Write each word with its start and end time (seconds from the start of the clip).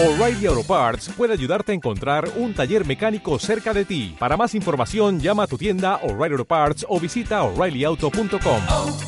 O'Reilly 0.00 0.46
Auto 0.46 0.62
Parts 0.62 1.08
puede 1.16 1.32
ayudarte 1.32 1.72
a 1.72 1.74
encontrar 1.74 2.30
un 2.36 2.54
taller 2.54 2.86
mecánico 2.86 3.36
cerca 3.40 3.74
de 3.74 3.84
ti. 3.84 4.14
Para 4.16 4.36
más 4.36 4.54
información, 4.54 5.18
llama 5.18 5.42
a 5.42 5.46
tu 5.48 5.58
tienda 5.58 5.96
O'Reilly 6.04 6.34
Auto 6.34 6.44
Parts 6.44 6.86
o 6.88 7.00
visita 7.00 7.42
oreillyauto.com. 7.42 8.62
oh, 8.68 8.98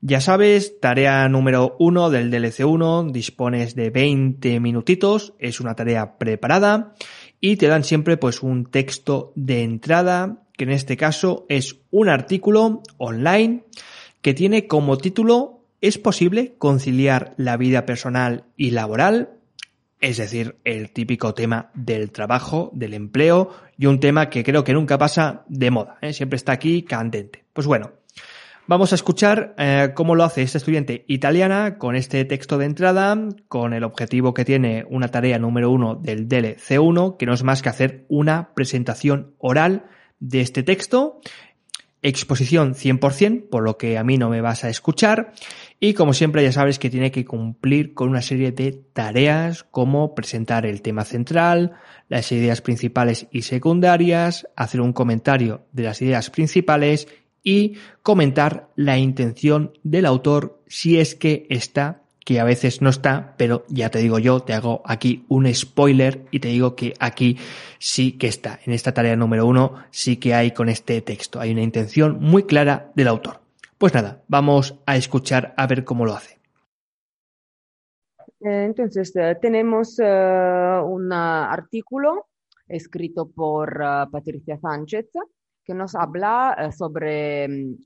Ya 0.00 0.20
sabes, 0.20 0.78
tarea 0.78 1.28
número 1.28 1.74
1 1.80 2.10
del 2.10 2.30
DLC1, 2.30 3.10
dispones 3.10 3.74
de 3.74 3.90
20 3.90 4.60
minutitos, 4.60 5.34
es 5.40 5.58
una 5.58 5.74
tarea 5.74 6.16
preparada 6.16 6.94
y 7.40 7.56
te 7.56 7.66
dan 7.66 7.82
siempre 7.82 8.16
pues 8.16 8.44
un 8.44 8.66
texto 8.66 9.32
de 9.34 9.64
entrada, 9.64 10.44
que 10.58 10.64
en 10.64 10.72
este 10.72 10.98
caso 10.98 11.46
es 11.48 11.76
un 11.90 12.10
artículo 12.10 12.82
online 12.98 13.64
que 14.20 14.34
tiene 14.34 14.66
como 14.66 14.98
título 14.98 15.54
¿Es 15.80 15.96
posible 15.96 16.56
conciliar 16.58 17.34
la 17.36 17.56
vida 17.56 17.86
personal 17.86 18.44
y 18.56 18.72
laboral? 18.72 19.30
Es 20.00 20.16
decir, 20.16 20.56
el 20.64 20.90
típico 20.90 21.34
tema 21.34 21.70
del 21.74 22.10
trabajo, 22.10 22.70
del 22.74 22.94
empleo 22.94 23.50
y 23.78 23.86
un 23.86 24.00
tema 24.00 24.28
que 24.28 24.42
creo 24.42 24.64
que 24.64 24.72
nunca 24.72 24.98
pasa 24.98 25.44
de 25.48 25.70
moda, 25.70 25.98
¿eh? 26.02 26.12
siempre 26.12 26.36
está 26.36 26.52
aquí 26.52 26.82
candente. 26.82 27.44
Pues 27.52 27.66
bueno, 27.66 27.92
Vamos 28.66 28.92
a 28.92 28.96
escuchar 28.96 29.54
eh, 29.56 29.92
cómo 29.94 30.14
lo 30.14 30.24
hace 30.24 30.42
esta 30.42 30.58
estudiante 30.58 31.06
italiana 31.08 31.78
con 31.78 31.96
este 31.96 32.26
texto 32.26 32.58
de 32.58 32.66
entrada, 32.66 33.16
con 33.48 33.72
el 33.72 33.82
objetivo 33.82 34.34
que 34.34 34.44
tiene 34.44 34.84
una 34.90 35.08
tarea 35.08 35.38
número 35.38 35.70
uno 35.70 35.94
del 35.94 36.28
DELE 36.28 36.58
C1, 36.58 37.16
que 37.16 37.24
no 37.24 37.32
es 37.32 37.44
más 37.44 37.62
que 37.62 37.70
hacer 37.70 38.04
una 38.10 38.52
presentación 38.52 39.32
oral 39.38 39.86
de 40.20 40.40
este 40.40 40.62
texto, 40.62 41.20
exposición 42.02 42.74
100%, 42.74 43.48
por 43.48 43.64
lo 43.64 43.76
que 43.76 43.98
a 43.98 44.04
mí 44.04 44.18
no 44.18 44.28
me 44.28 44.40
vas 44.40 44.64
a 44.64 44.68
escuchar, 44.68 45.32
y 45.80 45.94
como 45.94 46.12
siempre 46.12 46.42
ya 46.42 46.52
sabes 46.52 46.78
que 46.78 46.90
tiene 46.90 47.10
que 47.10 47.24
cumplir 47.24 47.94
con 47.94 48.08
una 48.08 48.22
serie 48.22 48.52
de 48.52 48.72
tareas 48.72 49.64
como 49.64 50.14
presentar 50.14 50.66
el 50.66 50.82
tema 50.82 51.04
central, 51.04 51.72
las 52.08 52.30
ideas 52.32 52.60
principales 52.60 53.26
y 53.30 53.42
secundarias, 53.42 54.48
hacer 54.56 54.80
un 54.80 54.92
comentario 54.92 55.66
de 55.72 55.84
las 55.84 56.00
ideas 56.02 56.30
principales 56.30 57.08
y 57.42 57.74
comentar 58.02 58.68
la 58.76 58.98
intención 58.98 59.72
del 59.82 60.06
autor 60.06 60.62
si 60.66 60.98
es 60.98 61.14
que 61.14 61.46
está, 61.50 62.02
que 62.28 62.40
a 62.40 62.44
veces 62.44 62.82
no 62.82 62.90
está, 62.90 63.32
pero 63.38 63.64
ya 63.68 63.88
te 63.88 64.00
digo 64.00 64.18
yo, 64.18 64.40
te 64.40 64.52
hago 64.52 64.82
aquí 64.84 65.24
un 65.28 65.50
spoiler 65.54 66.26
y 66.30 66.40
te 66.40 66.48
digo 66.48 66.76
que 66.76 66.92
aquí 67.00 67.38
sí 67.78 68.18
que 68.18 68.26
está. 68.26 68.60
En 68.66 68.74
esta 68.74 68.92
tarea 68.92 69.16
número 69.16 69.46
uno 69.46 69.76
sí 69.90 70.18
que 70.18 70.34
hay 70.34 70.50
con 70.50 70.68
este 70.68 71.00
texto. 71.00 71.40
Hay 71.40 71.52
una 71.52 71.62
intención 71.62 72.18
muy 72.20 72.42
clara 72.42 72.92
del 72.94 73.08
autor. 73.08 73.40
Pues 73.78 73.94
nada, 73.94 74.24
vamos 74.28 74.78
a 74.84 74.96
escuchar 74.96 75.54
a 75.56 75.66
ver 75.66 75.84
cómo 75.84 76.04
lo 76.04 76.12
hace. 76.12 76.38
Eh, 78.40 78.64
Entonces, 78.66 79.16
eh, 79.16 79.38
tenemos 79.40 79.98
eh, 79.98 80.80
un 80.84 81.10
artículo 81.10 82.26
escrito 82.66 83.30
por 83.30 83.78
Patricia 84.12 84.58
Sánchez 84.58 85.06
que 85.64 85.72
nos 85.72 85.94
habla 85.94 86.70
sobre 86.76 87.48
mm, 87.48 87.76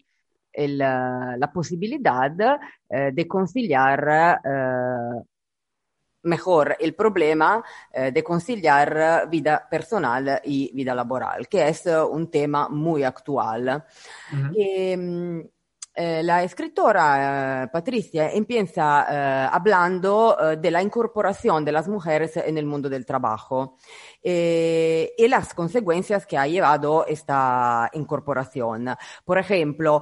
el, 0.53 0.81
ah, 0.83 1.37
la 1.39 1.53
posibilidad 1.53 2.33
eh, 2.89 3.11
de 3.13 3.29
conciliar 3.29 4.41
eh, 4.45 5.23
mejor 6.23 6.77
el 6.79 6.95
problema 6.95 7.63
eh, 7.93 8.13
de 8.13 8.23
conciliar 8.23 9.29
vida 9.29 9.67
personal 9.69 10.41
y 10.45 10.71
vida 10.75 10.95
laboral, 10.95 11.49
que 11.49 11.69
es 11.69 11.87
eh, 11.87 12.01
un 12.03 12.31
tema 12.31 12.69
muy 12.69 13.03
actual. 13.03 13.85
Y, 14.55 14.95
eh, 15.95 16.23
la 16.23 16.43
escritora 16.43 17.65
eh, 17.65 17.69
Patricia 17.69 18.31
empieza 18.31 19.07
eh, 19.09 19.49
hablando 19.51 20.37
eh, 20.39 20.57
de 20.57 20.71
la 20.71 20.83
incorporación 20.83 21.65
de 21.65 21.73
las 21.73 21.89
mujeres 21.89 22.37
en 22.37 22.57
el 22.59 22.67
mundo 22.67 22.89
del 22.89 23.05
trabajo 23.05 23.77
y 24.25 25.29
las 25.29 25.53
consecuencias 25.53 26.27
que 26.27 26.39
ha 26.39 26.47
llevado 26.47 27.05
esta 27.07 27.91
incorporación. 27.93 28.89
Por 29.25 29.39
ejemplo, 29.39 30.01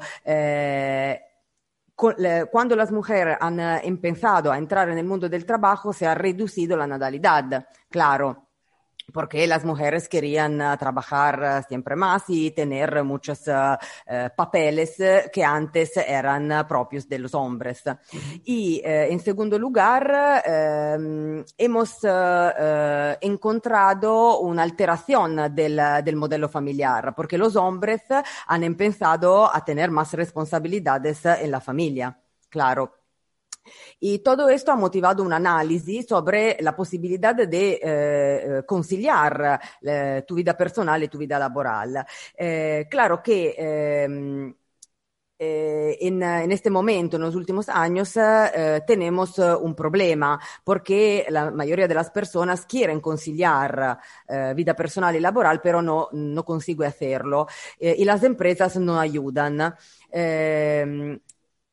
eh, 2.00 2.46
cuando 2.50 2.76
las 2.76 2.90
mujeres 2.92 3.36
han 3.40 3.60
eh, 3.60 3.80
empezado 3.84 4.50
a 4.50 4.58
entrar 4.58 4.88
en 4.88 4.98
el 4.98 5.04
mundo 5.04 5.28
del 5.28 5.44
trabajo, 5.44 5.92
se 5.92 6.06
ha 6.06 6.14
reducido 6.14 6.76
la 6.76 6.86
natalidad, 6.86 7.66
claro. 7.90 8.49
Porque 9.12 9.46
las 9.46 9.64
mujeres 9.64 10.08
querían 10.08 10.60
eh, 10.60 10.76
trabajar 10.78 11.42
eh, 11.42 11.62
siempre 11.68 11.96
más 11.96 12.24
y 12.28 12.50
tener 12.50 13.02
muchos 13.04 13.46
eh, 13.48 13.52
eh, 14.06 14.30
papeles 14.34 14.98
eh, 15.00 15.30
que 15.32 15.44
antes 15.44 15.96
eran 15.96 16.66
propios 16.68 17.08
de 17.08 17.18
los 17.18 17.34
hombres. 17.34 17.82
Y 18.44 18.80
eh, 18.84 19.08
en 19.10 19.20
segundo 19.20 19.58
lugar, 19.58 20.42
ehm, 20.44 21.44
hemos 21.56 21.98
encontrado 23.20 24.40
una 24.40 24.62
alteración 24.62 25.54
del, 25.54 25.80
del 26.04 26.16
modelo 26.16 26.48
familiar, 26.48 27.14
porque 27.14 27.38
los 27.38 27.56
hombres 27.56 28.02
han 28.46 28.64
empezado 28.64 29.54
a 29.54 29.64
tener 29.64 29.90
más 29.90 30.12
responsabilidades 30.14 31.24
en 31.24 31.50
la 31.50 31.60
familia, 31.60 32.18
claro. 32.48 32.99
Y 34.00 34.20
todo 34.20 34.48
esto 34.48 34.72
ha 34.72 34.76
motivado 34.76 35.22
un 35.22 35.32
análisis 35.32 36.06
sobre 36.06 36.56
la 36.60 36.74
posibilidad 36.74 37.34
de 37.34 37.72
eh, 37.72 37.80
eh, 37.82 38.62
conciliar 38.66 39.60
eh, 39.82 40.24
tu 40.26 40.34
vida 40.34 40.56
personal 40.56 41.02
y 41.02 41.08
tu 41.08 41.18
vida 41.18 41.38
laboral. 41.38 42.04
Eh, 42.36 42.86
claro 42.90 43.22
que 43.22 43.54
ehm, 43.58 44.54
eh, 45.42 45.96
en, 46.02 46.22
en 46.22 46.52
este 46.52 46.68
momento, 46.70 47.16
en 47.16 47.22
los 47.22 47.34
últimos 47.34 47.68
años, 47.70 48.14
eh, 48.16 48.82
tenemos 48.86 49.38
un 49.38 49.74
problema 49.74 50.38
porque 50.64 51.26
la 51.30 51.50
mayoría 51.50 51.88
de 51.88 51.94
las 51.94 52.10
personas 52.10 52.66
quieren 52.66 53.00
conciliar 53.00 53.98
eh, 54.28 54.52
vida 54.54 54.74
personal 54.76 55.16
y 55.16 55.20
laboral, 55.20 55.60
pero 55.62 55.80
no, 55.80 56.08
no 56.12 56.44
consigue 56.44 56.86
hacerlo 56.86 57.46
eh, 57.78 57.94
y 57.98 58.04
las 58.04 58.22
empresas 58.22 58.76
no 58.76 59.00
ayudan. 59.00 59.74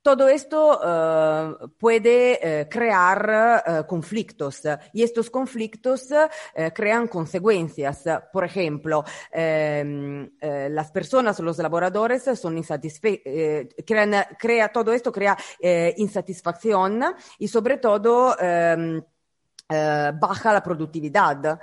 Todo 0.07 0.29
esto 0.29 0.79
eh, 0.81 1.67
puede 1.77 2.39
eh, 2.61 2.69
crear 2.69 3.63
eh, 3.67 3.83
conflictos 3.85 4.61
y 4.93 5.03
estos 5.03 5.29
conflictos 5.29 6.07
crean 6.73 7.09
consecuencias. 7.09 8.05
Por 8.31 8.45
ejemplo, 8.45 9.03
eh, 9.29 10.29
las 10.71 10.91
personas, 10.91 11.37
los 11.41 11.57
laboradores 11.57 12.23
son 12.39 12.57
insatisfechos, 12.57 13.33
crea, 13.85 14.69
todo 14.69 14.93
esto 14.93 15.11
crea 15.11 15.37
insatisfacción 15.97 17.03
y 17.39 17.49
sobre 17.49 17.75
todo 17.75 18.33
eh, 18.39 19.01
baja 19.69 20.53
la 20.53 20.63
productividad. 20.63 21.59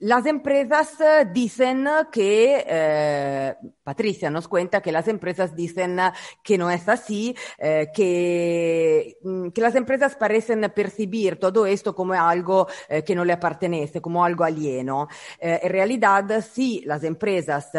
Eh, 0.00 0.06
las 0.06 0.26
empresas 0.26 0.98
dicen 1.32 1.86
que, 2.10 2.64
eh, 2.66 3.54
Patricia 3.82 4.30
nos 4.30 4.48
cuenta 4.48 4.80
que 4.80 4.92
las 4.92 5.08
empresas 5.08 5.54
dicen 5.54 5.98
que 6.42 6.58
no 6.58 6.70
es 6.70 6.88
así, 6.88 7.34
eh, 7.58 7.88
que, 7.94 9.18
mm, 9.22 9.48
que, 9.50 9.60
las 9.60 9.74
empresas 9.74 10.16
parecen 10.16 10.60
percibir 10.74 11.38
todo 11.38 11.66
esto 11.66 11.94
como 11.94 12.14
algo 12.14 12.66
eh, 12.88 13.02
que 13.04 13.14
no 13.14 13.24
le 13.24 13.36
pertenece, 13.36 14.00
como 14.00 14.24
algo 14.24 14.44
alieno. 14.44 15.08
en 15.38 15.70
realidad, 15.70 16.44
sí, 16.52 16.82
las 16.84 17.04
empresas 17.04 17.70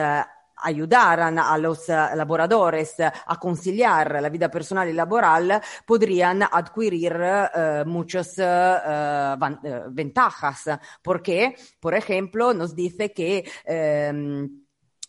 ayudaran 0.61 1.39
a 1.39 1.57
los 1.57 1.87
laboradores 1.87 2.95
a 2.99 3.39
conciliar 3.39 4.21
la 4.21 4.29
vida 4.29 4.49
personal 4.49 4.87
y 4.89 4.93
laboral, 4.93 5.61
podrían 5.85 6.43
adquirir 6.43 7.15
uh, 7.15 7.87
muchas 7.87 8.37
uh, 8.37 9.37
ventajas. 9.89 10.69
Porque, 11.01 11.55
por 11.79 11.95
ejemplo, 11.95 12.53
nos 12.53 12.75
dice 12.75 13.11
que 13.11 13.43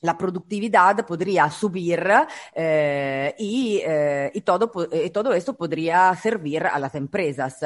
la 0.02 0.18
productividad 0.18 1.06
podría 1.06 1.48
subir 1.50 2.06
eh, 2.52 3.34
y, 3.38 3.80
eh, 3.84 4.30
y, 4.34 4.40
todo, 4.42 4.70
y, 4.92 5.10
todo, 5.10 5.32
esto 5.32 5.54
podría 5.56 6.14
servir 6.16 6.66
a 6.66 6.78
las 6.78 6.94
empresas. 6.94 7.62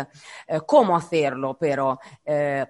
Eh, 0.47 0.61
¿Cómo 0.67 0.97
hacerlo? 0.97 1.57
Pero, 1.59 1.99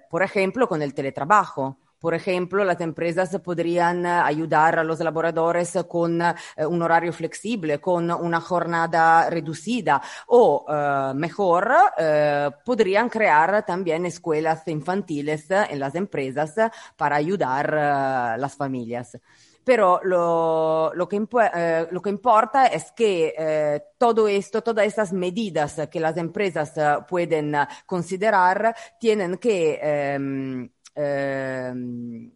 por 0.09 0.23
ejemplo, 0.23 0.69
con 0.69 0.83
el 0.83 0.95
teletrabajo. 0.95 1.79
Por 2.07 2.15
ejemplo, 2.15 2.63
las 2.63 2.81
empresas 2.81 3.37
podrían 3.41 4.07
eh, 4.07 4.09
ayudar 4.09 4.79
a 4.79 4.85
los 4.85 5.01
laboradores 5.01 5.77
con 5.89 6.23
eh, 6.23 6.35
un 6.65 6.81
horario 6.81 7.13
flexible, 7.13 7.81
con 7.81 8.09
una 8.13 8.41
jornada 8.41 9.29
reducida 9.29 10.01
o, 10.29 10.65
eh, 10.69 11.13
mejor, 11.17 11.69
eh, 11.99 12.49
podrían 12.65 13.09
crear 13.09 13.67
también 13.67 14.07
escuelas 14.07 14.63
infantiles 14.69 15.51
en 15.51 15.81
las 15.81 15.97
empresas 15.97 16.55
para 16.97 17.17
ayudar 17.17 17.75
a 17.75 18.35
eh, 18.37 18.39
las 18.39 18.55
familias. 18.55 19.19
Pero 19.65 20.01
lo, 20.05 20.93
lo, 20.95 21.09
que, 21.09 21.17
eh, 21.57 21.89
lo, 21.91 22.01
que, 22.01 22.11
importa 22.11 22.67
es 22.67 22.93
que 22.93 23.35
eh, 23.37 23.83
todo 23.99 24.29
esto, 24.29 24.63
todas 24.63 24.87
estas 24.87 25.13
medidas 25.13 25.89
que 25.91 25.99
las 25.99 26.17
empresas 26.19 26.73
pueden 27.09 27.57
considerar, 27.85 28.77
tienen 29.01 29.39
que 29.39 30.71
eh, 30.97 31.73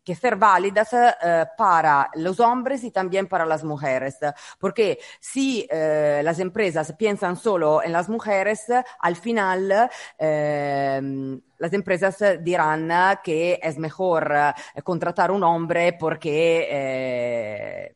que 0.04 0.14
ser 0.14 0.36
válidas 0.36 0.92
eh, 0.92 1.46
para 1.56 2.10
los 2.14 2.38
hombres 2.40 2.84
y 2.84 2.90
también 2.90 3.26
para 3.26 3.46
las 3.46 3.64
mujeres. 3.64 4.18
Porque 4.58 4.98
si 5.18 5.66
eh, 5.70 6.20
las 6.22 6.38
empresas 6.38 6.92
piensan 6.92 7.36
solo 7.36 7.82
en 7.82 7.92
las 7.92 8.08
mujeres, 8.08 8.66
al 8.98 9.16
final 9.16 9.90
ehm, 10.18 11.40
las 11.58 11.72
empresas 11.72 12.18
dirán 12.42 12.90
que 13.22 13.60
es 13.62 13.78
mejor 13.78 14.32
eh, 14.34 14.82
contratar 14.82 15.30
un 15.30 15.42
hombre 15.44 15.92
porque 15.92 16.68
eh, 16.70 17.94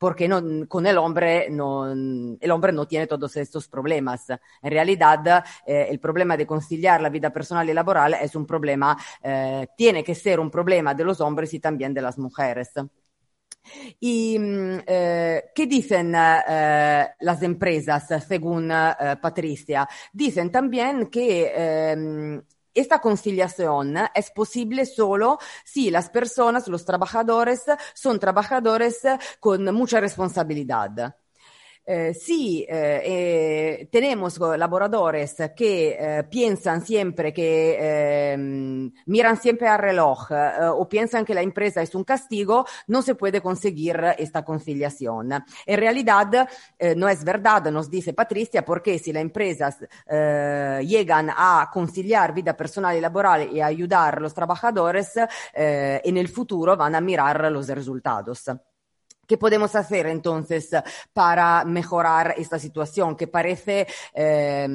porque 0.00 0.26
no, 0.26 0.66
con 0.66 0.86
el 0.86 0.96
hombre 0.96 1.50
no, 1.50 1.92
el 1.92 2.50
hombre 2.50 2.72
no 2.72 2.88
tiene 2.88 3.06
todos 3.06 3.36
estos 3.36 3.68
problemas. 3.68 4.30
En 4.30 4.70
realidad, 4.70 5.44
eh, 5.66 5.88
el 5.90 6.00
problema 6.00 6.38
de 6.38 6.46
conciliar 6.46 7.02
la 7.02 7.10
vida 7.10 7.30
personal 7.30 7.68
y 7.68 7.74
laboral 7.74 8.14
es 8.14 8.34
un 8.34 8.46
problema, 8.46 8.96
eh, 9.22 9.66
tiene 9.76 10.02
que 10.02 10.14
ser 10.14 10.40
un 10.40 10.50
problema 10.50 10.94
de 10.94 11.04
los 11.04 11.20
hombres 11.20 11.52
y 11.52 11.60
también 11.60 11.92
de 11.92 12.00
las 12.00 12.16
mujeres. 12.16 12.70
¿Y 14.00 14.38
mm, 14.38 14.78
eh, 14.86 15.44
qué 15.54 15.66
dicen 15.66 16.14
eh, 16.16 17.06
las 17.20 17.42
empresas, 17.42 18.24
según 18.26 18.70
eh, 18.72 19.16
Patricia? 19.20 19.86
Dicen 20.12 20.50
también 20.50 21.10
que 21.10 22.42
esta 22.74 23.00
conciliación 23.00 23.96
es 24.14 24.30
posible 24.30 24.86
solo 24.86 25.38
si 25.64 25.90
las 25.90 26.10
personas, 26.10 26.68
los 26.68 26.84
trabajadores, 26.84 27.62
son 27.94 28.18
trabajadores 28.18 29.00
con 29.40 29.64
mucha 29.74 30.00
responsabilidad. 30.00 31.16
Eh, 31.92 32.14
sí, 32.14 32.64
eh, 32.68 33.02
eh, 33.04 33.88
tenemos 33.90 34.38
laboradores 34.38 35.34
que 35.56 35.96
eh, 35.98 36.22
piensan 36.30 36.86
siempre 36.86 37.32
que 37.32 38.32
ehm, 38.32 38.92
miran 39.06 39.36
siempre 39.36 39.66
al 39.66 39.80
reloj 39.80 40.30
eh, 40.30 40.68
o 40.72 40.88
piensan 40.88 41.24
que 41.24 41.34
la 41.34 41.42
empresa 41.42 41.82
es 41.82 41.92
un 41.96 42.04
castigo, 42.04 42.64
no 42.86 43.02
se 43.02 43.16
puede 43.16 43.40
conseguir 43.40 44.00
esta 44.18 44.44
conciliación. 44.44 45.32
En 45.66 45.80
realidad 45.80 46.48
eh, 46.78 46.94
no 46.94 47.08
es 47.08 47.24
verdad, 47.24 47.64
nos 47.72 47.90
dice 47.90 48.12
Patricia, 48.12 48.64
porque 48.64 48.96
si 49.00 49.12
las 49.12 49.22
empresas 49.22 49.78
llegan 50.06 51.30
a 51.36 51.70
conciliar 51.72 52.32
vida 52.32 52.56
personal 52.56 52.96
y 52.96 53.00
laboral 53.00 53.52
y 53.52 53.60
ayudar 53.60 54.18
a 54.18 54.20
los 54.20 54.32
trabajadores, 54.32 55.10
en 55.52 56.16
el 56.16 56.28
futuro 56.28 56.76
van 56.76 56.94
a 56.94 57.00
mirar 57.00 57.50
los 57.50 57.66
resultados. 57.66 58.44
¿Qué 59.30 59.38
podemos 59.38 59.76
hacer 59.76 60.08
entonces 60.08 60.70
para 61.12 61.64
mejorar 61.64 62.34
esta 62.36 62.58
situación 62.58 63.14
que 63.14 63.28
parece, 63.28 63.86
eh, 64.12 64.68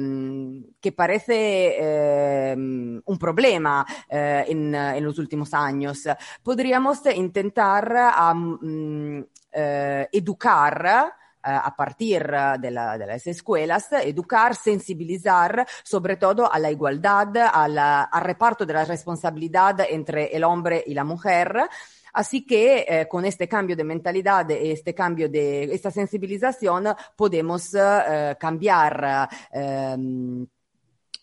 que 0.80 0.92
parece 0.92 1.76
eh, 1.78 2.54
un 2.56 3.18
problema 3.20 3.84
eh, 4.08 4.46
en, 4.48 5.04
los 5.04 5.18
últimos 5.18 5.52
años? 5.52 6.08
Podríamos 6.42 7.04
intentar 7.14 8.14
um, 8.32 9.22
educar 9.52 11.12
a 11.42 11.76
partir 11.76 12.26
de, 12.58 12.70
la, 12.70 12.96
de, 12.96 13.06
las 13.06 13.26
escuelas, 13.26 13.92
educar, 13.92 14.56
sensibilizar 14.56 15.66
sobre 15.84 16.16
todo 16.16 16.50
a 16.50 16.58
la 16.58 16.70
igualdad, 16.70 17.28
a 17.36 18.06
al 18.10 18.24
reparto 18.24 18.64
de 18.64 18.72
la 18.72 18.86
responsabilidad 18.86 19.80
entre 19.90 20.34
el 20.34 20.44
hombre 20.44 20.82
y 20.86 20.94
la 20.94 21.04
mujer, 21.04 21.68
Así 22.16 22.46
que 22.46 22.86
eh, 22.88 23.06
con 23.06 23.26
este 23.26 23.46
cambio 23.46 23.76
de 23.76 23.84
mentalidad, 23.84 24.50
este 24.50 24.94
cambio 24.94 25.28
de 25.28 25.64
esta 25.64 25.90
sensibilización, 25.90 26.86
podemos 27.14 27.74
eh, 27.74 28.36
cambiar. 28.40 29.28
Eh, 29.52 29.96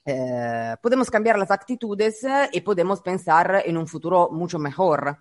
eh, 0.05 0.75
podemos 0.79 1.09
cambiar 1.09 1.39
las 1.39 1.49
actitudes 1.49 2.21
y 2.51 2.61
podemos 2.61 3.01
pensar 3.01 3.63
en 3.65 3.75
un 3.75 3.87
futuro 3.87 4.29
mucho 4.31 4.59
mejor. 4.59 5.17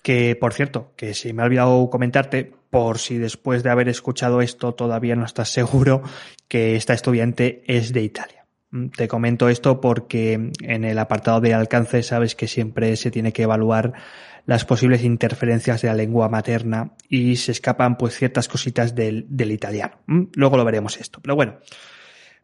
Que, 0.00 0.36
por 0.36 0.54
cierto, 0.54 0.92
que 0.94 1.12
si 1.12 1.32
me 1.32 1.42
ha 1.42 1.46
olvidado 1.46 1.90
comentarte, 1.90 2.54
por 2.70 2.98
si 2.98 3.18
después 3.18 3.64
de 3.64 3.70
haber 3.70 3.88
escuchado 3.88 4.42
esto 4.42 4.74
todavía 4.74 5.16
no 5.16 5.24
estás 5.24 5.48
seguro, 5.48 6.02
que 6.46 6.76
esta 6.76 6.94
estudiante 6.94 7.64
es 7.66 7.92
de 7.92 8.02
Italia. 8.02 8.46
Mm, 8.70 8.88
te 8.88 9.08
comento 9.08 9.48
esto 9.48 9.80
porque 9.80 10.52
en 10.60 10.84
el 10.84 10.98
apartado 10.98 11.40
de 11.40 11.54
alcance 11.54 12.02
sabes 12.02 12.34
que 12.34 12.48
siempre 12.48 12.96
se 12.96 13.10
tiene 13.10 13.32
que 13.32 13.42
evaluar 13.42 13.94
las 14.46 14.64
posibles 14.64 15.02
interferencias 15.02 15.82
de 15.82 15.88
la 15.88 15.94
lengua 15.94 16.28
materna 16.28 16.92
y 17.08 17.36
se 17.36 17.52
escapan 17.52 17.98
pues 17.98 18.16
ciertas 18.16 18.48
cositas 18.48 18.94
del, 18.94 19.26
italiano. 19.28 19.98
Luego 20.34 20.56
lo 20.56 20.64
veremos 20.64 20.96
esto. 20.98 21.20
Pero 21.20 21.34
bueno, 21.34 21.58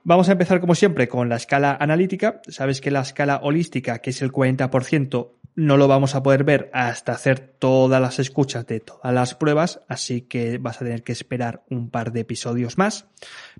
vamos 0.02 0.28
a 0.28 0.32
empezar 0.32 0.61
como 0.61 0.75
siempre 0.75 1.09
con 1.09 1.28
la 1.28 1.37
escala 1.37 1.76
analítica. 1.80 2.42
Sabes 2.49 2.80
que 2.80 2.90
la 2.90 3.00
escala 3.00 3.40
holística, 3.42 4.00
que 4.00 4.11
es 4.11 4.21
el 4.21 4.32
40%, 4.32 5.30
no 5.54 5.76
lo 5.76 5.87
vamos 5.87 6.14
a 6.14 6.23
poder 6.23 6.44
ver 6.44 6.71
hasta 6.73 7.12
hacer 7.12 7.38
todas 7.38 8.00
las 8.00 8.18
escuchas 8.18 8.66
de 8.66 8.80
todas 8.80 9.12
las 9.12 9.35
pruebas, 9.35 9.80
así 9.87 10.23
que 10.23 10.56
vas 10.59 10.76
a 10.76 10.85
tener 10.85 11.04
que 11.04 11.12
esperar 11.12 11.62
un 11.68 11.90
par 11.90 12.12
de 12.12 12.21
episodios 12.21 12.78
más. 12.78 13.06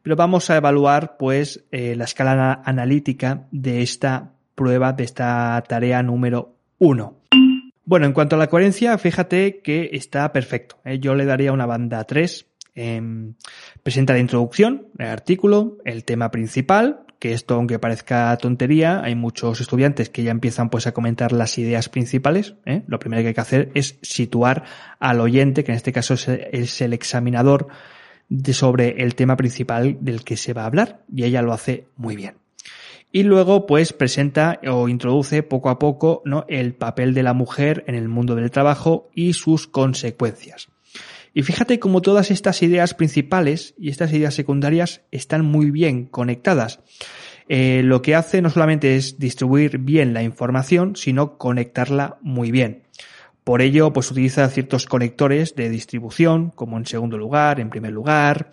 Pero 0.03 0.17
vamos 0.17 0.51
a 0.51 0.57
evaluar 0.57 1.17
pues 1.17 1.65
eh, 1.71 1.95
la 1.95 2.05
escala 2.05 2.61
analítica 2.65 3.47
de 3.53 3.83
esta 3.83 4.33
prueba, 4.55 4.95
de 4.95 5.05
esta 5.05 5.63
tarea 5.69 6.03
número 6.03 6.57
uno. 6.79 7.23
Bueno, 7.93 8.07
en 8.07 8.15
cuanto 8.15 8.37
a 8.37 8.39
la 8.39 8.47
coherencia, 8.47 8.97
fíjate 8.97 9.61
que 9.61 9.91
está 9.93 10.33
perfecto. 10.33 10.79
¿eh? 10.87 10.99
Yo 10.99 11.15
le 11.15 11.27
daría 11.27 11.53
una 11.53 11.67
banda 11.67 12.03
3. 12.05 12.47
Eh, 12.75 13.03
presenta 13.83 14.15
la 14.15 14.19
introducción, 14.19 14.87
el 14.97 15.09
artículo, 15.09 15.77
el 15.85 16.03
tema 16.05 16.31
principal, 16.31 17.05
que 17.19 17.35
esto 17.35 17.53
aunque 17.53 17.79
parezca 17.79 18.35
tontería, 18.39 19.03
hay 19.05 19.15
muchos 19.15 19.61
estudiantes 19.61 20.09
que 20.09 20.23
ya 20.23 20.31
empiezan 20.31 20.71
pues 20.71 20.87
a 20.87 20.95
comentar 20.95 21.33
las 21.33 21.59
ideas 21.59 21.91
principales. 21.91 22.55
¿eh? 22.65 22.83
Lo 22.87 22.99
primero 22.99 23.21
que 23.21 23.29
hay 23.29 23.35
que 23.35 23.41
hacer 23.43 23.71
es 23.75 23.99
situar 24.01 24.65
al 24.99 25.21
oyente, 25.21 25.63
que 25.63 25.73
en 25.73 25.77
este 25.77 25.93
caso 25.93 26.15
es 26.15 26.81
el 26.81 26.95
examinador, 26.95 27.69
sobre 28.55 29.03
el 29.03 29.15
tema 29.17 29.37
principal 29.37 29.99
del 30.01 30.25
que 30.25 30.39
se 30.39 30.55
va 30.55 30.63
a 30.63 30.67
hablar, 30.67 31.05
y 31.15 31.25
ella 31.25 31.43
lo 31.43 31.53
hace 31.53 31.89
muy 31.97 32.17
bien. 32.17 32.42
Y 33.13 33.25
luego, 33.25 33.67
pues, 33.67 33.93
presenta 33.93 34.59
o 34.67 34.89
introduce 34.89 35.43
poco 35.43 35.69
a 35.69 35.79
poco, 35.79 36.23
¿no? 36.25 36.47
El 36.49 36.75
papel 36.75 37.13
de 37.13 37.23
la 37.23 37.35
mujer 37.35 37.85
en 37.87 37.95
el 37.95 38.09
mundo 38.09 38.35
del 38.35 38.51
trabajo 38.51 39.11
y 39.15 39.35
sus 39.35 39.67
consecuencias. 39.67 40.69
Y 41.35 41.43
fíjate 41.43 41.79
cómo 41.79 42.03
todas 42.03 42.31
estas 42.31 42.63
ideas 42.63 42.95
principales 42.95 43.75
y 43.79 43.91
estas 43.91 44.13
ideas 44.13 44.35
secundarias 44.35 45.03
están 45.11 45.45
muy 45.45 45.71
bien 45.71 46.07
conectadas. 46.07 46.81
Eh, 47.49 47.83
lo 47.85 48.03
que 48.03 48.15
hace 48.15 48.41
no 48.41 48.51
solamente 48.51 48.97
es 48.97 49.19
distribuir 49.19 49.79
bien 49.79 50.15
la 50.15 50.23
información, 50.23 50.97
sino 50.97 51.39
conectarla 51.39 52.19
muy 52.23 52.51
bien. 52.51 52.85
Por 53.45 53.61
ello, 53.61 53.93
pues 53.93 54.11
utiliza 54.11 54.49
ciertos 54.49 54.87
conectores 54.87 55.57
de 55.57 55.69
distribución, 55.69 56.51
como 56.51 56.79
en 56.79 56.87
segundo 56.87 57.19
lugar, 57.19 57.59
en 57.59 57.71
primer 57.71 57.93
lugar, 57.93 58.51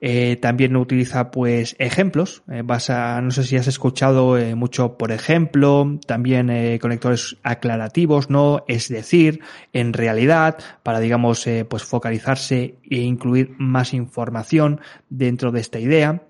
Eh, 0.00 0.36
también 0.36 0.76
utiliza 0.76 1.30
pues 1.30 1.76
ejemplos. 1.78 2.42
Eh, 2.50 2.62
vas 2.64 2.90
a, 2.90 3.20
no 3.20 3.30
sé 3.30 3.44
si 3.44 3.56
has 3.56 3.66
escuchado 3.66 4.38
eh, 4.38 4.54
mucho 4.54 4.96
por 4.96 5.12
ejemplo, 5.12 5.98
también 6.06 6.78
conectores 6.78 7.36
aclarativos, 7.42 8.30
¿no? 8.30 8.64
Es 8.68 8.88
decir, 8.88 9.40
en 9.72 9.92
realidad, 9.92 10.58
para 10.82 11.00
digamos 11.00 11.46
pues 11.68 11.84
focalizarse 11.84 12.76
e 12.88 12.96
incluir 12.98 13.54
más 13.58 13.94
información 13.94 14.80
dentro 15.08 15.52
de 15.52 15.60
esta 15.60 15.78
idea. 15.78 16.22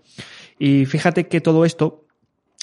Y 0.58 0.86
fíjate 0.86 1.28
que 1.28 1.40
todo 1.40 1.64
esto 1.64 2.04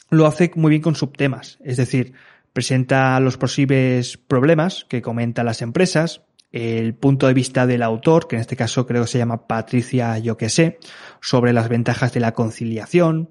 lo 0.10 0.25
hace 0.25 0.51
muy 0.55 0.69
bien 0.69 0.81
con 0.81 0.95
subtemas, 0.95 1.60
es 1.63 1.77
decir, 1.77 2.13
presenta 2.53 3.19
los 3.19 3.38
posibles 3.38 4.17
problemas 4.17 4.86
que 4.88 5.01
comentan 5.01 5.45
las 5.45 5.62
empresas, 5.62 6.22
el 6.53 6.93
punto 6.93 7.27
de 7.27 7.33
vista 7.33 7.65
del 7.67 7.81
autor, 7.81 8.27
que 8.27 8.36
en 8.36 8.41
este 8.41 8.55
caso 8.55 8.86
creo 8.86 9.01
que 9.01 9.10
se 9.10 9.17
llama 9.17 9.48
Patricia 9.48 10.17
Yo 10.19 10.38
que 10.38 10.50
sé, 10.50 10.79
sobre 11.19 11.51
las 11.51 11.67
ventajas 11.67 12.13
de 12.13 12.19
la 12.19 12.33
conciliación. 12.33 13.29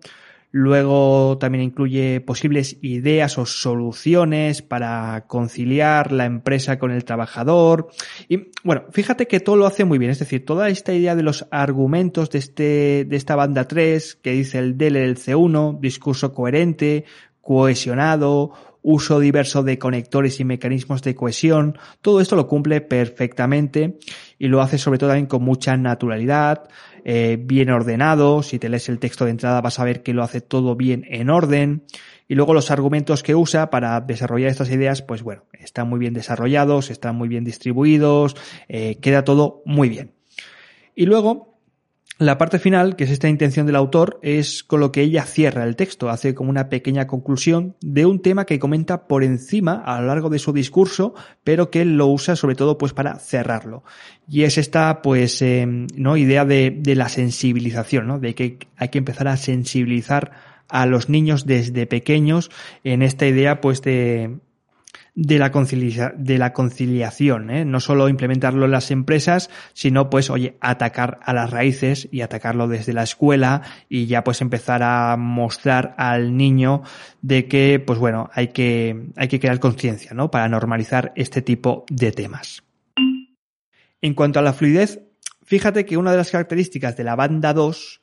Luego 0.55 1.39
también 1.39 1.65
incluye 1.65 2.21
posibles 2.21 2.77
ideas 2.83 3.39
o 3.39 3.47
soluciones 3.47 4.61
para 4.61 5.25
conciliar 5.27 6.13
la 6.13 6.27
empresa 6.27 6.79
con 6.79 6.91
el 6.91 7.07
trabajador. 7.07 7.89
Y 8.29 8.51
bueno, 8.63 8.85
fíjate 8.91 9.27
que 9.27 9.41
todo 9.41 9.57
lo 9.57 9.67
hace 9.67 9.87
muy 9.87 9.97
bien. 9.97 10.11
Es 10.11 10.19
decir, 10.19 10.45
toda 10.45 10.69
esta 10.69 10.93
idea 10.93 11.17
de 11.17 11.23
los 11.23 11.47
argumentos 11.51 12.29
de 12.29 12.39
este, 12.41 13.07
de 13.09 13.17
esta 13.17 13.35
banda 13.35 13.67
3, 13.67 14.17
que 14.17 14.33
dice 14.33 14.59
el 14.59 14.77
DLC1, 14.77 15.81
discurso 15.81 16.35
coherente, 16.35 17.07
cohesionado, 17.43 18.53
uso 18.83 19.21
diverso 19.21 19.63
de 19.63 19.79
conectores 19.79 20.41
y 20.41 20.45
mecanismos 20.45 21.03
de 21.03 21.15
cohesión, 21.15 21.79
todo 22.01 22.21
esto 22.21 22.35
lo 22.35 22.49
cumple 22.49 22.81
perfectamente 22.81 23.99
y 24.39 24.49
lo 24.49 24.61
hace 24.61 24.79
sobre 24.79 24.99
todo 24.99 25.11
también 25.11 25.27
con 25.27 25.43
mucha 25.43 25.77
naturalidad, 25.77 26.69
eh, 27.05 27.39
bien 27.41 27.71
ordenado, 27.71 28.43
si 28.43 28.59
te 28.59 28.69
lees 28.69 28.89
el 28.89 28.99
texto 28.99 29.25
de 29.25 29.33
entrada 29.33 29.61
vas 29.61 29.79
a 29.79 29.85
ver 29.85 30.03
que 30.03 30.15
lo 30.15 30.23
hace 30.23 30.41
todo 30.41 30.75
bien 30.77 31.05
en 31.09 31.31
orden 31.31 31.85
y 32.29 32.35
luego 32.35 32.55
los 32.55 32.71
argumentos 32.71 33.23
que 33.23 33.35
usa 33.35 33.71
para 33.71 34.01
desarrollar 34.01 34.51
estas 34.51 34.71
ideas, 34.71 35.03
pues 35.03 35.23
bueno, 35.23 35.45
están 35.53 35.89
muy 35.89 35.99
bien 35.99 36.15
desarrollados, 36.15 36.91
están 36.91 37.17
muy 37.17 37.29
bien 37.29 37.45
distribuidos, 37.45 38.37
eh, 38.69 38.97
queda 39.01 39.25
todo 39.25 39.63
muy 39.65 39.89
bien. 39.89 40.13
Y 40.95 41.07
luego, 41.07 41.52
la 42.27 42.39
parte 42.39 42.59
final, 42.59 42.97
que 42.97 43.05
es 43.05 43.11
esta 43.11 43.29
intención 43.29 43.67
del 43.67 43.77
autor, 43.77 44.19
es 44.23 44.63
con 44.63 44.81
lo 44.81 44.93
que 44.93 45.03
ella 45.03 45.25
cierra 45.25 45.65
el 45.65 45.77
texto, 45.77 46.11
hace 46.11 46.35
como 46.35 46.51
una 46.51 46.69
pequeña 46.69 47.07
conclusión 47.07 47.77
de 47.81 48.07
un 48.07 48.21
tema 48.21 48.45
que 48.45 48.59
comenta 48.59 49.07
por 49.07 49.25
encima 49.25 49.83
a 49.85 50.01
lo 50.01 50.07
largo 50.09 50.31
de 50.31 50.39
su 50.39 50.53
discurso, 50.53 51.15
pero 51.45 51.71
que 51.71 51.85
lo 51.85 52.07
usa 52.07 52.37
sobre 52.37 52.55
todo 52.55 52.79
pues 52.79 52.93
para 52.93 53.19
cerrarlo. 53.19 53.85
Y 54.29 54.43
es 54.43 54.59
esta 54.59 55.03
pues 55.03 55.43
eh, 55.43 55.67
no 55.67 56.17
idea 56.17 56.45
de, 56.45 56.71
de 56.71 56.95
la 56.95 57.09
sensibilización, 57.09 58.07
¿no? 58.07 58.19
De 58.19 58.35
que 58.35 58.59
hay 58.77 58.89
que 58.89 58.99
empezar 58.99 59.29
a 59.29 59.37
sensibilizar 59.37 60.33
a 60.69 60.87
los 60.87 61.09
niños 61.09 61.47
desde 61.47 61.87
pequeños 61.87 62.51
en 62.83 63.03
esta 63.03 63.27
idea 63.27 63.61
pues 63.61 63.83
de 63.83 64.39
de 65.15 65.39
la, 65.39 65.53
concilia 65.53 66.15
de 66.17 66.39
la 66.39 66.53
conciliación, 66.53 67.51
¿eh? 67.51 67.65
no 67.65 67.81
solo 67.81 68.09
implementarlo 68.09 68.65
en 68.65 68.71
las 68.71 68.91
empresas, 68.91 69.51
sino 69.75 70.09
pues, 70.09 70.31
oye, 70.31 70.57
atacar 70.61 71.21
a 71.23 71.35
las 71.35 71.51
raíces 71.51 72.09
y 72.11 72.23
atacarlo 72.23 72.67
desde 72.67 72.95
la 72.95 73.03
escuela 73.03 73.63
y 73.89 74.07
ya 74.07 74.25
pues 74.25 74.41
empezar 74.41 74.83
a 74.83 75.17
mostrar 75.19 75.95
al 75.99 76.37
niño 76.37 76.83
de 77.21 77.47
que, 77.47 77.83
pues 77.85 77.99
bueno, 77.99 78.31
hay 78.33 78.49
que, 78.49 79.09
hay 79.17 79.29
que 79.29 79.41
crear 79.41 79.61
conciencia, 79.61 80.13
¿no? 80.15 80.31
Para 80.31 80.49
normalizar 80.49 81.13
este 81.15 81.43
tipo 81.43 81.85
de 81.91 82.13
temas. 82.13 82.63
En 84.01 84.15
cuanto 84.15 84.39
a 84.39 84.43
la 84.43 84.55
fluidez, 84.55 85.01
fíjate 85.45 85.85
que 85.85 85.97
una 85.99 86.11
de 86.11 86.17
las 86.17 86.31
características 86.31 86.97
de 86.97 87.05
la 87.05 87.17
banda 87.17 87.53
2 87.53 88.02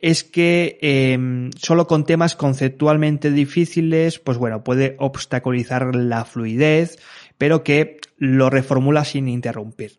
es 0.00 0.24
que 0.24 0.78
eh, 0.80 1.50
solo 1.56 1.86
con 1.86 2.04
temas 2.04 2.36
conceptualmente 2.36 3.30
difíciles, 3.30 4.18
pues 4.18 4.38
bueno, 4.38 4.64
puede 4.64 4.96
obstaculizar 4.98 5.94
la 5.94 6.24
fluidez, 6.24 6.98
pero 7.38 7.62
que 7.62 7.98
lo 8.16 8.50
reformula 8.50 9.04
sin 9.04 9.28
interrumpir. 9.28 9.98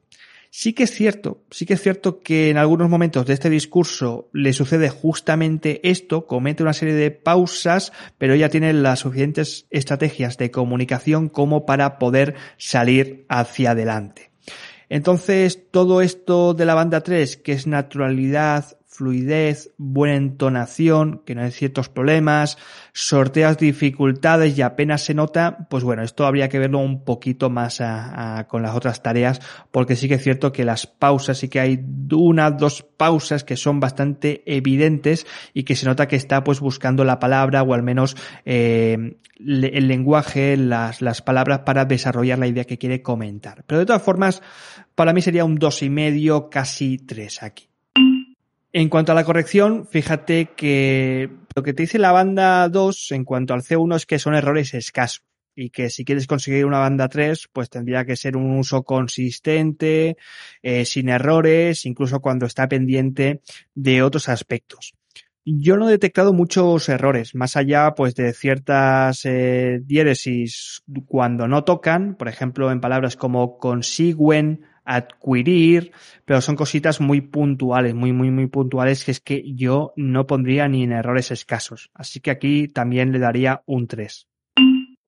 Sí 0.53 0.73
que 0.73 0.83
es 0.83 0.91
cierto, 0.91 1.43
sí 1.49 1.65
que 1.65 1.75
es 1.75 1.81
cierto 1.81 2.19
que 2.19 2.49
en 2.49 2.57
algunos 2.57 2.89
momentos 2.89 3.25
de 3.25 3.33
este 3.33 3.49
discurso 3.49 4.27
le 4.33 4.51
sucede 4.51 4.89
justamente 4.89 5.79
esto, 5.89 6.27
comete 6.27 6.61
una 6.61 6.73
serie 6.73 6.93
de 6.93 7.09
pausas, 7.09 7.93
pero 8.17 8.35
ya 8.35 8.49
tiene 8.49 8.73
las 8.73 8.99
suficientes 8.99 9.65
estrategias 9.69 10.37
de 10.37 10.51
comunicación 10.51 11.29
como 11.29 11.65
para 11.65 11.97
poder 11.99 12.35
salir 12.57 13.25
hacia 13.29 13.71
adelante. 13.71 14.31
Entonces, 14.89 15.71
todo 15.71 16.01
esto 16.01 16.53
de 16.53 16.65
la 16.65 16.73
banda 16.73 16.99
3, 16.99 17.37
que 17.37 17.53
es 17.53 17.65
naturalidad, 17.65 18.77
fluidez, 18.91 19.71
buena 19.77 20.15
entonación, 20.17 21.21
que 21.25 21.33
no 21.33 21.43
hay 21.43 21.51
ciertos 21.51 21.87
problemas, 21.87 22.57
sorteas 22.91 23.57
dificultades 23.57 24.57
y 24.57 24.61
apenas 24.61 25.05
se 25.05 25.13
nota, 25.13 25.65
pues 25.69 25.85
bueno, 25.85 26.03
esto 26.03 26.25
habría 26.25 26.49
que 26.49 26.59
verlo 26.59 26.79
un 26.79 27.05
poquito 27.05 27.49
más 27.49 27.79
a, 27.79 28.47
con 28.49 28.61
las 28.61 28.75
otras 28.75 29.01
tareas, 29.01 29.39
porque 29.71 29.95
sí 29.95 30.09
que 30.09 30.15
es 30.15 30.23
cierto 30.23 30.51
que 30.51 30.65
las 30.65 30.87
pausas, 30.87 31.37
sí 31.37 31.47
que 31.47 31.61
hay 31.61 31.79
una, 32.11 32.51
dos 32.51 32.83
pausas 32.83 33.45
que 33.45 33.55
son 33.55 33.79
bastante 33.79 34.43
evidentes 34.45 35.25
y 35.53 35.63
que 35.63 35.77
se 35.77 35.85
nota 35.85 36.09
que 36.09 36.17
está 36.17 36.43
pues 36.43 36.59
buscando 36.59 37.05
la 37.05 37.17
palabra 37.17 37.63
o 37.63 37.73
al 37.73 37.83
menos 37.83 38.17
eh, 38.43 39.15
el 39.39 39.87
lenguaje, 39.87 40.57
las, 40.57 41.01
las 41.01 41.21
palabras 41.21 41.59
para 41.59 41.85
desarrollar 41.85 42.39
la 42.39 42.47
idea 42.47 42.65
que 42.65 42.77
quiere 42.77 43.01
comentar. 43.01 43.63
Pero 43.65 43.79
de 43.79 43.85
todas 43.85 44.03
formas, 44.03 44.41
para 44.95 45.13
mí 45.13 45.21
sería 45.21 45.45
un 45.45 45.55
dos 45.55 45.81
y 45.81 45.89
medio, 45.89 46.49
casi 46.49 46.97
tres 46.97 47.41
aquí. 47.41 47.70
En 48.73 48.87
cuanto 48.87 49.11
a 49.11 49.15
la 49.15 49.25
corrección, 49.25 49.85
fíjate 49.85 50.51
que 50.55 51.29
lo 51.55 51.61
que 51.61 51.73
te 51.73 51.83
dice 51.83 51.99
la 51.99 52.13
banda 52.13 52.69
2 52.69 53.11
en 53.11 53.25
cuanto 53.25 53.53
al 53.53 53.63
C1 53.63 53.97
es 53.97 54.05
que 54.05 54.17
son 54.17 54.33
errores 54.33 54.73
escasos 54.73 55.25
y 55.53 55.71
que 55.71 55.89
si 55.89 56.05
quieres 56.05 56.25
conseguir 56.25 56.65
una 56.65 56.79
banda 56.79 57.09
3, 57.09 57.49
pues 57.51 57.69
tendría 57.69 58.05
que 58.05 58.15
ser 58.15 58.37
un 58.37 58.57
uso 58.57 58.83
consistente, 58.83 60.15
eh, 60.61 60.85
sin 60.85 61.09
errores, 61.09 61.85
incluso 61.85 62.21
cuando 62.21 62.45
está 62.45 62.69
pendiente 62.69 63.41
de 63.75 64.03
otros 64.03 64.29
aspectos. 64.29 64.93
Yo 65.43 65.75
no 65.75 65.89
he 65.89 65.91
detectado 65.91 66.31
muchos 66.31 66.87
errores, 66.87 67.35
más 67.35 67.57
allá 67.57 67.93
pues 67.93 68.15
de 68.15 68.31
ciertas 68.31 69.25
eh, 69.25 69.81
diéresis 69.83 70.83
cuando 71.07 71.47
no 71.49 71.65
tocan, 71.65 72.15
por 72.15 72.29
ejemplo 72.29 72.71
en 72.71 72.79
palabras 72.79 73.17
como 73.17 73.57
consiguen, 73.57 74.61
adquirir, 74.95 75.91
pero 76.25 76.41
son 76.41 76.55
cositas 76.55 77.01
muy 77.01 77.21
puntuales, 77.21 77.93
muy, 77.93 78.13
muy, 78.13 78.31
muy 78.31 78.47
puntuales 78.47 79.05
que 79.05 79.11
es 79.11 79.19
que 79.19 79.53
yo 79.53 79.93
no 79.95 80.27
pondría 80.27 80.67
ni 80.67 80.83
en 80.83 80.91
errores 80.91 81.31
escasos. 81.31 81.89
Así 81.93 82.19
que 82.19 82.31
aquí 82.31 82.67
también 82.67 83.11
le 83.11 83.19
daría 83.19 83.63
un 83.65 83.87
3. 83.87 84.27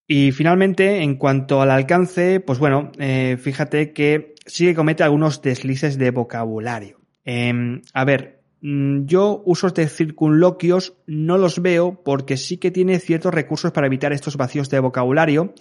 Y 0.07 0.31
finalmente, 0.31 1.01
en 1.01 1.15
cuanto 1.15 1.61
al 1.61 1.71
alcance, 1.71 2.39
pues 2.39 2.59
bueno, 2.59 2.91
eh, 2.99 3.37
fíjate 3.39 3.93
que 3.93 4.35
sí 4.45 4.65
que 4.65 4.75
comete 4.75 5.03
algunos 5.03 5.41
deslices 5.41 5.97
de 5.97 6.11
vocabulario. 6.11 6.99
Eh, 7.25 7.81
a 7.93 8.05
ver, 8.05 8.41
mm, 8.61 9.05
yo 9.05 9.41
usos 9.45 9.73
de 9.73 9.87
circunloquios 9.87 10.97
no 11.07 11.37
los 11.37 11.61
veo 11.61 12.03
porque 12.03 12.35
sí 12.35 12.57
que 12.57 12.71
tiene 12.71 12.99
ciertos 12.99 13.33
recursos 13.33 13.71
para 13.71 13.87
evitar 13.87 14.11
estos 14.11 14.35
vacíos 14.35 14.69
de 14.69 14.79
vocabulario 14.79 15.53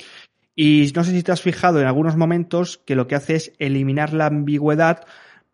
y 0.54 0.90
no 0.94 1.04
sé 1.04 1.12
si 1.12 1.22
te 1.22 1.32
has 1.32 1.42
fijado 1.42 1.80
en 1.80 1.86
algunos 1.86 2.16
momentos 2.16 2.78
que 2.78 2.94
lo 2.94 3.06
que 3.06 3.14
hace 3.14 3.36
es 3.36 3.52
eliminar 3.58 4.12
la 4.12 4.26
ambigüedad 4.26 5.04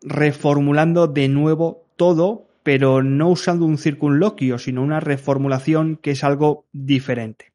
reformulando 0.01 1.07
de 1.07 1.29
nuevo 1.29 1.87
todo, 1.97 2.49
pero 2.63 3.03
no 3.03 3.29
usando 3.29 3.65
un 3.65 3.79
circunloquio, 3.79 4.59
sino 4.59 4.83
una 4.83 5.01
reformulación 5.01 5.97
que 5.97 6.13
es 6.13 6.25
algo 6.25 6.67
diferente. 6.73 7.53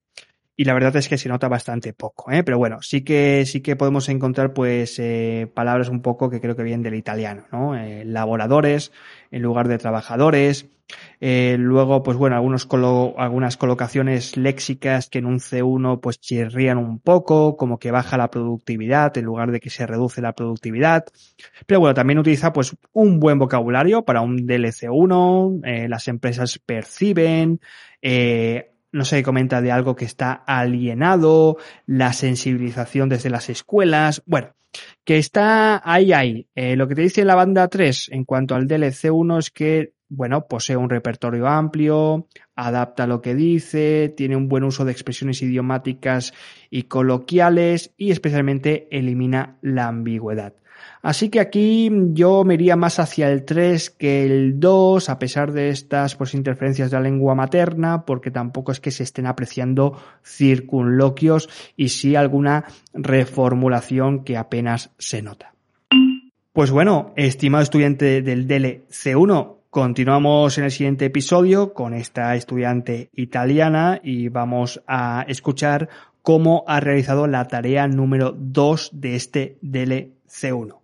Y 0.55 0.65
la 0.65 0.73
verdad 0.73 0.95
es 0.95 1.09
que 1.09 1.17
se 1.17 1.29
nota 1.29 1.47
bastante 1.47 1.93
poco, 1.93 2.31
¿eh? 2.31 2.43
pero 2.43 2.57
bueno, 2.57 2.81
sí 2.81 3.03
que 3.03 3.43
sí 3.45 3.61
que 3.61 3.75
podemos 3.75 4.07
encontrar 4.09 4.53
pues 4.53 4.99
eh, 4.99 5.51
palabras 5.53 5.89
un 5.89 6.01
poco 6.01 6.29
que 6.29 6.39
creo 6.39 6.55
que 6.55 6.63
vienen 6.63 6.83
del 6.83 6.95
italiano, 6.95 7.45
¿no? 7.51 7.75
Eh, 7.75 8.05
laboradores 8.05 8.91
en 9.31 9.41
lugar 9.41 9.67
de 9.67 9.79
trabajadores, 9.79 10.67
eh, 11.19 11.55
luego, 11.57 12.03
pues 12.03 12.17
bueno, 12.17 12.35
algunos 12.35 12.65
colo 12.65 13.15
algunas 13.17 13.57
colocaciones 13.57 14.35
léxicas 14.37 15.09
que 15.09 15.19
en 15.19 15.25
un 15.25 15.39
C1 15.39 15.99
pues 16.01 16.19
chirrían 16.19 16.77
un 16.77 16.99
poco, 16.99 17.55
como 17.57 17.79
que 17.79 17.91
baja 17.91 18.17
la 18.17 18.29
productividad 18.29 19.17
en 19.17 19.25
lugar 19.25 19.51
de 19.51 19.59
que 19.59 19.69
se 19.69 19.87
reduce 19.87 20.21
la 20.21 20.33
productividad. 20.33 21.05
Pero 21.65 21.79
bueno, 21.79 21.93
también 21.93 22.19
utiliza 22.19 22.51
pues 22.53 22.75
un 22.91 23.19
buen 23.19 23.39
vocabulario 23.39 24.03
para 24.03 24.21
un 24.21 24.45
DLC1, 24.45 25.61
eh, 25.63 25.87
las 25.87 26.07
empresas 26.07 26.59
perciben, 26.59 27.59
eh, 28.01 28.72
no 28.93 29.03
se 29.03 29.21
comenta 29.23 29.61
de 29.61 29.71
algo 29.71 29.95
que 29.95 30.05
está 30.05 30.31
alienado, 30.31 31.57
la 31.85 32.13
sensibilización 32.13 33.09
desde 33.09 33.29
las 33.29 33.49
escuelas, 33.49 34.23
bueno, 34.25 34.55
que 35.03 35.17
está 35.17 35.81
ahí, 35.83 36.13
ahí. 36.13 36.47
Eh, 36.55 36.77
lo 36.77 36.87
que 36.87 36.95
te 36.95 37.01
dice 37.01 37.25
la 37.25 37.35
banda 37.35 37.67
3 37.67 38.09
en 38.13 38.23
cuanto 38.23 38.55
al 38.55 38.67
DLC 38.67 39.11
1 39.11 39.39
es 39.39 39.51
que 39.51 39.93
bueno, 40.15 40.47
posee 40.47 40.77
un 40.77 40.89
repertorio 40.89 41.47
amplio, 41.47 42.27
adapta 42.55 43.07
lo 43.07 43.21
que 43.21 43.33
dice, 43.33 44.13
tiene 44.15 44.35
un 44.35 44.47
buen 44.47 44.63
uso 44.63 44.85
de 44.85 44.91
expresiones 44.91 45.41
idiomáticas 45.41 46.33
y 46.69 46.83
coloquiales 46.83 47.93
y 47.97 48.11
especialmente 48.11 48.87
elimina 48.91 49.57
la 49.61 49.87
ambigüedad. 49.87 50.53
Así 51.01 51.29
que 51.29 51.39
aquí 51.39 51.91
yo 52.13 52.43
me 52.43 52.53
iría 52.53 52.75
más 52.75 52.99
hacia 52.99 53.29
el 53.29 53.43
3 53.43 53.89
que 53.89 54.25
el 54.25 54.59
2, 54.59 55.09
a 55.09 55.19
pesar 55.19 55.51
de 55.51 55.69
estas 55.69 56.15
pues, 56.15 56.33
interferencias 56.33 56.91
de 56.91 56.97
la 56.97 57.03
lengua 57.03 57.35
materna, 57.35 58.05
porque 58.05 58.31
tampoco 58.31 58.71
es 58.71 58.79
que 58.79 58.91
se 58.91 59.03
estén 59.03 59.27
apreciando 59.27 59.97
circunloquios 60.23 61.49
y 61.75 61.89
sí 61.89 62.15
alguna 62.15 62.65
reformulación 62.93 64.23
que 64.23 64.37
apenas 64.37 64.91
se 64.97 65.21
nota. 65.21 65.53
Pues 66.53 66.69
bueno, 66.69 67.13
estimado 67.15 67.63
estudiante 67.63 68.21
del 68.21 68.47
DELE 68.47 68.83
C1, 68.87 69.55
continuamos 69.71 70.59
en 70.59 70.65
el 70.65 70.71
siguiente 70.71 71.05
episodio 71.05 71.73
con 71.73 71.95
esta 71.95 72.35
estudiante 72.35 73.09
italiana 73.13 73.99
y 74.03 74.29
vamos 74.29 74.83
a 74.85 75.25
escuchar 75.27 75.89
cómo 76.21 76.63
ha 76.67 76.79
realizado 76.79 77.25
la 77.25 77.47
tarea 77.47 77.87
número 77.87 78.35
2 78.37 78.91
de 78.93 79.15
este 79.15 79.57
DELE 79.61 80.11
C1. 80.33 80.83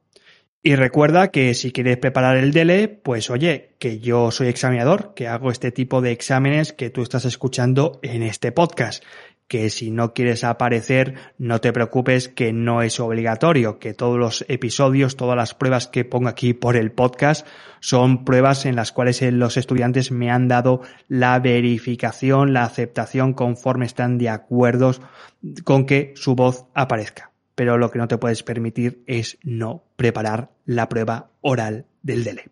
Y 0.62 0.76
recuerda 0.76 1.30
que 1.32 1.54
si 1.54 1.72
quieres 1.72 1.98
preparar 1.98 2.36
el 2.36 2.52
DELE, 2.52 2.90
pues 2.90 3.30
oye, 3.30 3.76
que 3.80 4.00
yo 4.00 4.30
soy 4.30 4.48
examinador, 4.48 5.14
que 5.16 5.30
hago 5.30 5.52
este 5.52 5.72
tipo 5.72 6.02
de 6.02 6.12
exámenes 6.12 6.74
que 6.74 6.90
tú 6.90 7.02
estás 7.02 7.24
escuchando 7.24 8.00
en 8.02 8.24
este 8.24 8.52
podcast. 8.52 9.02
Que 9.48 9.70
si 9.70 9.90
no 9.90 10.14
quieres 10.14 10.44
aparecer, 10.44 11.16
no 11.38 11.62
te 11.62 11.72
preocupes, 11.72 12.28
que 12.28 12.52
no 12.52 12.82
es 12.82 13.00
obligatorio, 13.00 13.80
que 13.80 13.94
todos 13.94 14.20
los 14.20 14.46
episodios, 14.50 15.16
todas 15.16 15.38
las 15.38 15.56
pruebas 15.56 15.88
que 15.88 16.04
pongo 16.04 16.28
aquí 16.28 16.54
por 16.54 16.76
el 16.76 16.92
podcast 16.92 17.48
son 17.80 18.26
pruebas 18.26 18.66
en 18.66 18.76
las 18.76 18.92
cuales 18.92 19.22
los 19.22 19.56
estudiantes 19.56 20.12
me 20.12 20.30
han 20.30 20.50
dado 20.50 20.82
la 21.08 21.40
verificación, 21.40 22.52
la 22.52 22.66
aceptación 22.66 23.34
conforme 23.34 23.86
están 23.86 24.18
de 24.18 24.30
acuerdo 24.30 24.92
con 25.64 25.86
que 25.86 26.14
su 26.16 26.36
voz 26.36 26.66
aparezca 26.76 27.30
pero 27.60 27.78
lo 27.78 27.92
que 27.92 28.00
no 28.00 28.08
te 28.08 28.18
puedes 28.18 28.42
permitir 28.42 29.04
es 29.06 29.38
no 29.44 29.84
preparar 29.98 30.50
la 30.64 30.88
prueba 30.88 31.32
oral 31.42 31.88
del 32.02 32.24
DELE. 32.24 32.46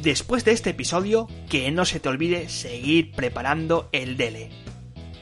Después 0.00 0.44
de 0.44 0.52
este 0.52 0.70
episodio, 0.70 1.26
que 1.50 1.68
no 1.72 1.84
se 1.84 1.98
te 1.98 2.08
olvide 2.08 2.48
seguir 2.48 3.10
preparando 3.10 3.88
el 3.90 4.16
DELE. 4.16 4.50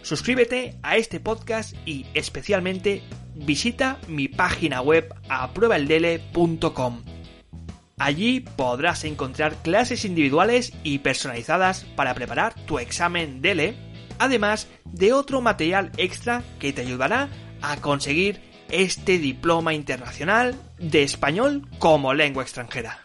Suscríbete 0.02 0.74
a 0.82 0.98
este 0.98 1.18
podcast 1.18 1.74
y 1.86 2.04
especialmente 2.12 3.02
visita 3.34 3.98
mi 4.08 4.28
página 4.28 4.82
web 4.82 5.14
apruebaeldele.com. 5.30 7.02
Allí 7.96 8.40
podrás 8.40 9.04
encontrar 9.04 9.62
clases 9.62 10.04
individuales 10.04 10.74
y 10.82 10.98
personalizadas 10.98 11.84
para 11.96 12.12
preparar 12.12 12.54
tu 12.66 12.78
examen 12.78 13.40
DELE 13.40 13.85
además 14.18 14.68
de 14.84 15.12
otro 15.12 15.40
material 15.40 15.92
extra 15.96 16.42
que 16.58 16.72
te 16.72 16.82
ayudará 16.82 17.28
a 17.62 17.76
conseguir 17.76 18.40
este 18.70 19.18
diploma 19.18 19.74
internacional 19.74 20.54
de 20.78 21.02
español 21.02 21.68
como 21.78 22.14
lengua 22.14 22.42
extranjera. 22.42 23.04